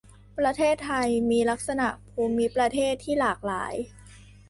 [0.39, 3.73] ประเทศไทยมีลักษณะภูมิประเทศที่หลากหลาย